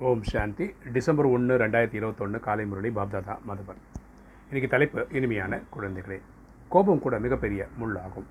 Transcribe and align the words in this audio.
ஓம் 0.00 0.22
சாந்தி. 0.22 0.74
December 0.92 1.26
ஒன்று 1.26 1.58
ரெண்டாயிரத்தி 1.58 1.94
இருபத்தொன்று 1.94 2.40
காலை 2.40 2.66
முரளி 2.66 2.88
பாப்தாதா 2.88 3.38
மதுபன். 3.48 3.80
இன்றைக்கி 4.50 4.68
தலைப்பு 4.68 5.06
இனிமையான 5.10 5.60
குழந்தைகளே. 5.76 6.20
கோபம் 6.68 6.98
கூட 6.98 7.18
மிகப்பெரிய 7.18 7.66
முள்ளாகும். 7.80 8.26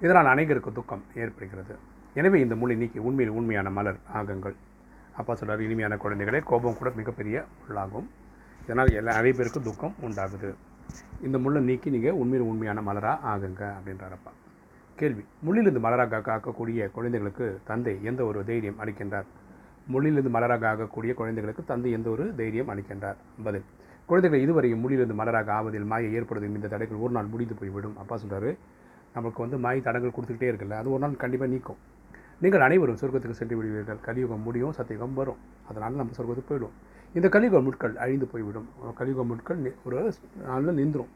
இதனால் 0.00 0.24
அனைவருக்கு 0.24 0.72
துக்கம் 0.72 1.02
ஏற்படுகிறது. 1.14 1.76
எனவே 2.14 2.40
இந்த 2.40 2.54
முள்ளை 2.54 2.76
நீக்கி 2.76 2.98
உண்மையில் 2.98 3.34
உண்மையான 3.34 3.70
மலர் 3.70 3.96
ஆகுங்கள். 4.14 4.54
அப்பா 5.12 5.34
சொல்கிறார் 5.34 5.64
இனிமையான 5.64 5.96
குழந்தைகளே 5.96 6.42
கோபம் 6.42 6.76
கூட 6.76 6.92
மிகப்பெரிய 6.96 7.44
முள்ளாகும். 7.62 8.06
இதனால் 8.62 8.92
எல்லா 8.92 9.14
நிறைய 9.14 9.50
துக்கம் 9.62 9.94
உண்டாகுது. 10.02 10.54
இந்த 11.22 11.38
முள்ளை 11.38 11.62
நீக்கி 11.62 11.90
நீங்கள் 11.90 12.18
உண்மையில் 12.22 12.48
உண்மையான 12.48 12.80
மலராக 12.80 13.18
ஆகுங்க 13.32 13.72
அப்படின்றாரப்பா 13.78 14.34
கேள்வி. 14.96 15.24
முள்ளிலிருந்து 15.46 15.86
மலராக 15.88 16.22
காக்கக்கூடிய 16.30 16.90
குழந்தைகளுக்கு 16.90 17.60
தந்தை 17.64 17.98
எந்த 18.02 18.24
ஒரு 18.24 18.44
தைரியம் 18.44 18.80
அளிக்கின்றார்? 18.80 19.28
முள்ளிலிருந்து 19.92 20.30
மலராக 20.36 20.64
ஆகக்கூடிய 20.72 21.12
குழந்தைகளுக்கு 21.14 21.62
தந்தை 21.64 21.90
எந்த 21.98 22.08
ஒரு 22.10 22.24
தைரியம் 22.40 22.70
அளிக்கின்றார்? 22.72 23.18
பதில். 23.44 23.66
குழந்தைகள் 24.06 24.42
இதுவரையும் 24.46 24.82
முள்ளிலிருந்து 24.82 25.16
மலராக 25.20 25.48
ஆவதில் 25.58 25.88
மாயை 25.92 26.10
ஏற்படுத்தும் 26.18 26.56
இந்த 26.58 26.68
தடைகள் 26.68 27.02
ஒரு 27.04 27.12
நாள் 27.12 27.30
முடிந்து 27.32 27.54
போய்விடும். 27.54 27.96
அப்பா 28.02 28.16
சொல்கிறாரு 28.22 28.50
நமக்கு 29.14 29.38
வந்து 29.42 29.58
மாய 29.64 29.80
தடங்கள் 29.80 30.14
கொடுத்துக்கிட்டே 30.16 30.48
இருக்குல்ல 30.50 30.76
அது 30.80 30.88
ஒரு 30.94 31.02
நாள் 31.04 31.22
கண்டிப்பாக 31.22 31.50
நீக்கும். 31.54 31.80
நீங்கள் 32.42 32.64
அனைவரும் 32.66 32.98
சொர்க்கத்துக்கு 33.00 33.38
சென்று 33.40 33.56
விடுவீர்கள். 33.56 34.00
கலியுகம் 34.06 34.44
முடியும் 34.46 34.74
சத்தியுகம் 34.78 35.14
வரும். 35.20 35.40
அதனால் 35.68 36.00
நம்ம 36.00 36.16
சொர்க்கத்துக்கு 36.18 36.50
போயிடும் 36.50 36.74
இந்த 37.16 37.26
கலியுக 37.34 37.60
முட்கள் 37.66 37.94
அழிந்து 38.04 38.26
போய்விடும். 38.32 38.68
கலியுக 38.98 39.24
முட்கள் 39.24 39.60
ஒரு 39.84 40.12
நாளில் 40.48 40.78
நின்றும். 40.80 41.10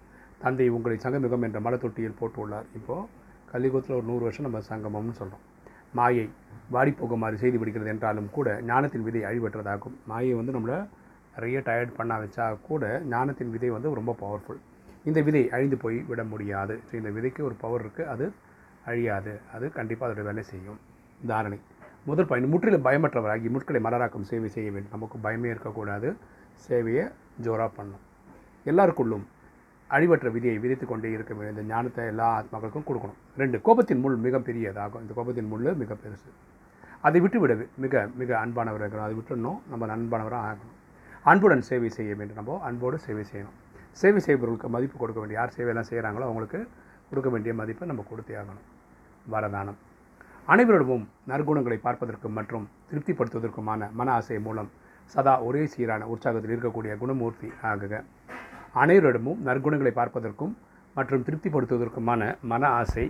தந்தை 0.44 0.68
உங்களை 0.76 0.96
சங்கமிகம் 1.02 1.44
என்ற 1.48 1.60
மலத்தொட்டியில் 1.60 2.18
போட்டுள்ளார். 2.20 2.68
இப்போது 2.78 3.08
கலியுகத்தில் 3.52 3.96
ஒரு 3.98 4.06
நூறு 4.10 4.22
வருஷம் 4.26 4.46
நம்ம 4.48 4.60
சங்கமம்னு 4.70 5.18
சொல்கிறோம் 5.20 5.44
மாயை 5.98 6.26
வாடி 6.74 6.92
போகுமாறு 6.98 7.36
செய்து 7.42 7.58
விடுகிறது 7.58 7.90
என்றாலும் 7.94 8.28
கூட 8.36 8.48
ஞானத்தின் 8.70 9.06
விதை 9.06 9.22
அழிவற்றதாகும். 9.30 9.96
மாயை 10.10 10.34
வந்து 10.40 10.54
நம்மளை 10.56 10.78
நிறைய 11.34 11.58
டயர்ட் 11.66 11.96
பண்ண 11.98 12.12
வச்சா 12.22 12.46
கூட 12.68 12.84
ஞானத்தின் 13.14 13.52
விதை 13.54 13.70
வந்து 13.70 13.94
ரொம்ப 14.00 14.14
பவர்ஃபுல் 14.22 14.60
இந்த 15.04 15.20
விதை 15.26 15.42
அழிந்து 15.50 15.76
போய் 15.76 15.98
விட 16.10 16.22
முடியாது. 16.24 16.74
ஸோ 16.88 16.92
இந்த 17.00 17.10
விதைக்கு 17.10 17.40
ஒரு 17.48 17.56
பவர் 17.62 17.82
இருக்குது 17.84 18.10
அது 18.14 18.26
அழியாது. 18.90 19.32
அது 19.54 19.66
கண்டிப்பாக 19.78 20.06
அதோடய 20.06 20.28
வேலை 20.28 20.42
செய்யும். 20.42 20.78
தாரணை. 21.26 21.58
முதல் 22.04 22.28
பயன் 22.30 22.52
முற்றிலும் 22.52 22.86
பயமற்றவராகி 22.86 23.48
முட்களை 23.54 23.80
மலராக்கும் 23.86 24.28
சேவை 24.30 24.48
செய்ய 24.56 24.68
வேண்டும். 24.70 24.94
நமக்கு 24.96 25.18
பயமே 25.26 25.48
இருக்கக்கூடாது. 25.54 26.08
சேவையை 26.68 27.04
ஜோராக 27.44 27.70
பண்ணும் 27.76 28.02
எல்லாருக்குள்ளும் 28.70 29.24
அழிவற்ற 29.94 30.30
விதியை 30.36 30.56
விதித்து 30.58 30.86
கொண்டே 30.86 31.08
இருக்க 31.16 31.32
வேண்டிய 31.34 31.54
இந்த 31.54 31.74
ஞானத்தை 31.74 32.04
எல்லா 32.12 32.28
ஆத்மாக்களுக்கும் 32.38 32.86
கொடுக்கணும். 32.88 33.18
ரெண்டு 33.36 33.56
கோபத்தின் 33.66 34.00
முள் 34.04 34.16
மிக 34.26 34.38
பெரியதாகும் 34.38 35.02
இந்த 35.04 35.14
கோபத்தின் 35.16 35.48
முள் 35.52 35.74
மிக 35.82 35.96
பெருசு. 36.04 36.30
அதை 37.06 37.20
விட்டு 37.20 37.38
விட 37.40 37.54
மிக 37.84 38.08
மிக 38.20 38.30
அன்பானவர் 38.44 38.82
இருக்கணும். 38.82 39.06
அதை 39.08 39.14
விட்டுடணும். 39.18 39.58
நம்ம 39.70 39.86
அன்பானவராக 39.96 40.44
ஆகணும். 40.50 40.76
அன்புடன் 41.30 41.64
சேவை 41.70 41.88
செய்ய 41.98 42.14
வேண்டும். 42.14 42.38
நம்ம 42.40 42.60
அன்போடு 42.68 42.98
சேவை 43.06 43.24
செய்யணும். 43.32 43.56
சேவை 44.00 44.20
செய்பவர்களுக்கு 44.20 44.68
மதிப்பு 44.68 44.96
கொடுக்க 44.98 45.20
வேண்டிய 45.20 45.38
யார் 45.40 45.56
சேவையெல்லாம் 45.56 45.90
செய்கிறாங்களோ 45.90 46.26
அவங்களுக்கு 46.28 46.60
கொடுக்க 47.10 47.30
வேண்டிய 47.30 47.54
மதிப்பை 47.54 47.88
நம்ம 47.88 48.04
கொடுத்தே 48.10 48.36
ஆகணும். 48.42 48.68
வரதானம். 49.34 49.78
அனைவரிடமும் 50.52 51.04
நற்குணங்களை 51.30 51.76
பார்ப்பதற்கும் 51.86 52.36
மற்றும் 52.38 52.64
திருப்திப்படுத்துவதற்குமான 52.90 53.90
மன 53.98 54.12
ஆசை 54.12 54.38
மூலம் 54.46 54.70
சதா 55.14 55.34
ஒரே 55.48 55.62
சீரான 55.72 56.06
உற்சாகத்தில் 56.12 56.52
இருக்கக்கூடிய 56.54 56.92
குணமூர்த்தி 57.02 57.48
ஆகுக. 57.70 57.94
அனைவரிடமும் 58.80 59.40
நற்குணங்களை 59.46 59.90
பார்ப்பதற்கும் 59.98 60.52
மற்றும் 60.96 61.24
திருப்திப்படுத்துவதற்குமான 61.26 62.22
மன 62.52 62.62
ஆசை 62.80 63.04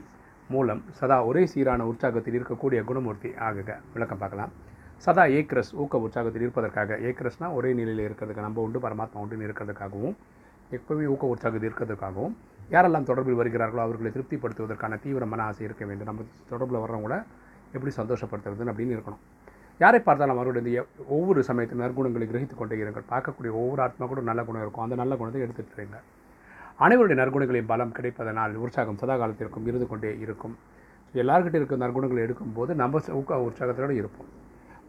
மூலம் 0.48 0.80
சதா 0.98 1.16
ஒரே 1.28 1.42
சீரான 1.52 1.84
உற்சாகத்தில் 1.90 2.36
இருக்கக்கூடிய 2.38 2.80
குணமூர்த்தி 2.88 3.30
ஆகுக. 3.48 3.76
விளக்கம் 3.92 4.20
பார்க்கலாம். 4.22 4.52
சதா 5.04 5.24
ஏக்ரஸ் 5.38 5.70
ஊக்க 5.82 6.00
உற்சாகத்தில் 6.06 6.44
இருப்பதற்காக 6.46 6.98
ஏக்ரஸ்னால் 7.10 7.54
ஒரே 7.58 7.70
நிலையில் 7.78 8.02
இருக்கிறதுக்கு 8.06 8.46
நம்ம 8.46 8.60
உண்டு 8.66 8.80
பரமாத்மா 8.86 9.20
உண்டுன்னு 9.24 9.46
இருக்கிறதுக்காகவும் 9.48 10.16
எப்பவுமே 10.78 11.06
ஊக்க 11.14 11.34
உற்சாகத்தில் 11.34 11.70
இருக்கிறதுக்காகவும் 11.70 12.34
யாரெல்லாம் 12.74 13.08
தொடர்பில் 13.10 13.40
வருகிறார்களோ 13.40 13.82
அவர்களை 13.86 14.12
திருப்திப்படுத்துவதற்கான 14.16 14.98
தீவிர 15.04 15.26
மன 15.26 15.42
ஆசை 15.42 15.64
இருக்க 15.68 15.84
வேண்டும். 15.84 16.10
நம்ம 16.10 16.26
தொடர்பில் 16.52 16.82
வர்றவங்கள 16.84 17.16
எப்படி 17.74 17.92
சந்தோஷப்படுத்துறதுன்னு 18.00 18.74
அப்படின்னு 18.74 18.96
இருக்கணும். 18.98 19.22
யாரை 19.80 19.98
பார்த்தாலும் 20.06 20.34
அவருடைய 20.36 20.62
இந்த 20.64 20.82
ஒவ்வொரு 21.16 21.40
சமயத்தில் 21.48 21.80
நற்குணங்களை 21.82 22.26
கிரகித்து 22.30 22.56
கொண்டே 22.56 22.76
இருங்கள். 22.82 23.06
பார்க்கக்கூடிய 23.12 23.52
ஒவ்வொரு 23.60 23.80
ஆத்மா 23.86 24.04
கூட 24.10 24.20
நல்ல 24.30 24.40
குணம் 24.48 24.64
இருக்கும். 24.64 24.84
அந்த 24.86 24.96
நல்ல 25.02 25.12
குணத்தை 25.20 25.40
எடுத்துட்டு 25.46 25.76
இருங்க 25.78 25.98
அனைவருடைய 26.84 27.16
நற்குணங்களின் 27.20 27.70
பலம் 27.72 27.94
கிடைப்பதனால் 27.96 28.54
உற்சாகம் 28.64 29.00
சதா 29.00 29.14
காலத்திற்கும் 29.22 29.66
இருந்து 29.70 29.86
கொண்டே 29.90 30.10
இருக்கும். 30.24 30.54
எல்லார்கிட்ட 31.22 31.56
இருக்கும் 31.60 31.82
நற்குணங்களை 31.84 32.20
எடுக்கும்போது 32.26 32.72
நம்ம 32.82 33.00
ஊக்க 33.18 33.40
உற்சாகத்தோடு 33.48 33.96
இருப்போம். 34.00 34.30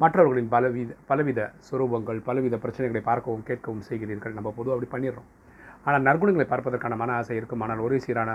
மற்றவர்களின் 0.03 0.49
பலவித 0.53 0.93
பலவித 1.09 1.39
சுரூபங்கள் 1.67 2.19
பலவித 2.27 2.55
பிரச்சனைகளை 2.63 3.01
பார்க்கவும் 3.09 3.45
கேட்கவும் 3.49 3.83
செய்கிறீர்கள். 3.89 4.35
நம்ம 4.37 4.51
பொதுவாக 4.57 4.75
அப்படி 4.77 4.89
பண்ணிடுறோம். 4.93 5.29
ஆனால் 5.85 6.05
நற்குணங்களை 6.07 6.45
பார்ப்பதற்கான 6.51 6.97
மன 7.01 7.13
ஆசை 7.19 7.37
இருக்கும். 7.39 7.63
ஆனால் 7.65 7.83
ஒரே 7.85 7.99
சீரான 8.05 8.31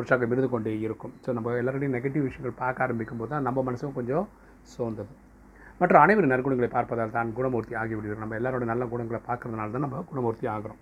உற்சாகம் 0.00 0.32
இருந்து 0.34 0.50
கொண்டே 0.54 0.72
இருக்கும். 0.86 1.14
ஸோ 1.24 1.32
நம்ம 1.36 1.56
எல்லாருடையும் 1.62 1.96
நெகட்டிவ் 1.96 2.26
விஷயங்கள் 2.28 2.60
பார்க்க 2.62 2.86
ஆரம்பிக்கும் 2.86 3.20
போது 3.22 3.32
தான் 3.34 3.46
நம்ம 3.48 3.62
மனசும் 3.68 3.96
கொஞ்சம் 3.98 4.26
சோர்ந்தது. 4.74 5.12
மற்ற 5.80 5.94
அனைவரும் 6.04 6.32
நற்குணங்களை 6.32 6.68
பார்ப்பதால் 6.74 7.14
தான் 7.16 7.30
குணமூர்த்தி 7.36 7.74
ஆகிவிடுகிறோம் 7.82 8.22
நம்ம 8.24 8.36
எல்லாரோட 8.40 8.64
நல்ல 8.72 8.84
குணங்களை 8.92 9.20
பார்க்கறதுனால 9.28 9.72
தான் 9.74 9.84
நம்ம 9.86 10.02
குணமூர்த்தி 10.10 10.46
ஆகிறோம். 10.54 10.80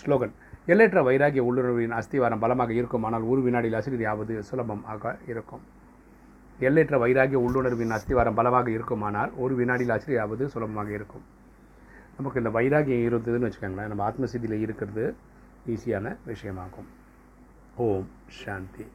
ஸ்லோகன் 0.00 0.34
எல்லையற்ற 0.72 1.00
வைராகிய 1.08 1.42
உள்ளுணர்வின் 1.48 1.96
அஸ்திவாரம் 1.98 2.42
பலமாக 2.44 2.72
இருக்கும் 2.80 3.04
ஆனால் 3.08 3.24
ஒரு 3.32 3.40
வினாடியில் 3.46 3.78
அசிறியாவது 3.80 4.36
சுலபமாக 4.48 5.02
இருக்கும். 5.32 5.64
எல்லையற்ற 6.66 6.96
வைராகிய 7.04 7.38
உள்ளுணர்வின் 7.46 7.94
அஸ்திவாரம் 7.96 8.38
பலமாக 8.38 8.68
இருக்குமானால் 8.76 9.32
ஒரு 9.44 9.54
வினாடியில் 9.60 9.94
அசிரியாவது 9.96 10.44
சுலபமாக 10.54 10.90
இருக்கும். 10.98 11.24
நமக்கு 12.18 12.40
இந்த 12.42 12.50
வைராகியம் 12.58 13.06
இருந்ததுன்னு 13.08 13.48
வச்சுக்கோங்களேன் 13.48 13.92
நம்ம 13.92 14.04
ஆத்மசித்தியில் 14.10 14.62
இருக்கிறது 14.66 15.04
ஈஸியான 15.74 16.16
விஷயமாகும். 16.30 16.88
ஓம் 17.86 18.08
சாந்தி. 18.40 18.86